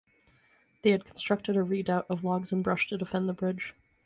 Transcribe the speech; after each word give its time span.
They 0.81 0.89
had 0.89 1.05
constructed 1.05 1.55
a 1.55 1.61
redoubt 1.61 2.07
of 2.09 2.23
logs 2.23 2.51
and 2.51 2.63
brush 2.63 2.87
to 2.87 2.97
defend 2.97 3.29
the 3.29 3.33
bridge. 3.33 3.75